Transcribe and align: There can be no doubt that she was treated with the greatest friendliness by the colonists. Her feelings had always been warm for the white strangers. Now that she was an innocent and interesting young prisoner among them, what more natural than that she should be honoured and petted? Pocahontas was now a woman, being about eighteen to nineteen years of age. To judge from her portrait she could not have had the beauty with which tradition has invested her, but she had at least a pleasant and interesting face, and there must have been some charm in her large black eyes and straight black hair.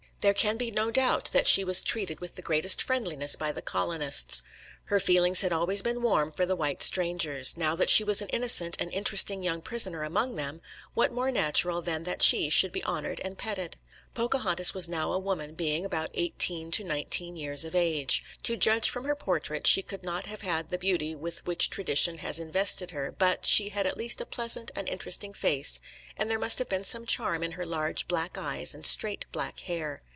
There 0.21 0.35
can 0.35 0.55
be 0.57 0.69
no 0.69 0.91
doubt 0.91 1.31
that 1.31 1.47
she 1.47 1.63
was 1.63 1.81
treated 1.81 2.19
with 2.19 2.35
the 2.35 2.43
greatest 2.43 2.79
friendliness 2.79 3.35
by 3.35 3.51
the 3.51 3.61
colonists. 3.63 4.43
Her 4.83 4.99
feelings 4.99 5.41
had 5.41 5.51
always 5.51 5.81
been 5.81 6.03
warm 6.03 6.31
for 6.31 6.45
the 6.45 6.55
white 6.55 6.83
strangers. 6.83 7.57
Now 7.57 7.75
that 7.75 7.89
she 7.89 8.03
was 8.03 8.21
an 8.21 8.29
innocent 8.29 8.75
and 8.79 8.93
interesting 8.93 9.41
young 9.41 9.61
prisoner 9.61 10.03
among 10.03 10.35
them, 10.35 10.61
what 10.93 11.11
more 11.11 11.31
natural 11.31 11.81
than 11.81 12.03
that 12.03 12.21
she 12.21 12.51
should 12.51 12.71
be 12.71 12.83
honoured 12.83 13.19
and 13.23 13.35
petted? 13.35 13.77
Pocahontas 14.13 14.75
was 14.75 14.87
now 14.87 15.11
a 15.11 15.17
woman, 15.17 15.55
being 15.55 15.85
about 15.85 16.11
eighteen 16.13 16.69
to 16.69 16.83
nineteen 16.83 17.35
years 17.35 17.65
of 17.65 17.73
age. 17.73 18.23
To 18.43 18.55
judge 18.55 18.91
from 18.91 19.05
her 19.05 19.15
portrait 19.15 19.65
she 19.65 19.81
could 19.81 20.03
not 20.03 20.27
have 20.27 20.41
had 20.41 20.69
the 20.69 20.77
beauty 20.77 21.15
with 21.15 21.43
which 21.47 21.71
tradition 21.71 22.19
has 22.19 22.39
invested 22.39 22.91
her, 22.91 23.11
but 23.11 23.43
she 23.47 23.69
had 23.69 23.87
at 23.87 23.97
least 23.97 24.21
a 24.21 24.25
pleasant 24.27 24.69
and 24.75 24.87
interesting 24.87 25.33
face, 25.33 25.79
and 26.15 26.29
there 26.29 26.37
must 26.37 26.59
have 26.59 26.69
been 26.69 26.83
some 26.83 27.07
charm 27.07 27.41
in 27.41 27.53
her 27.53 27.65
large 27.65 28.07
black 28.07 28.37
eyes 28.37 28.75
and 28.75 28.85
straight 28.85 29.25
black 29.31 29.61
hair. 29.61 30.03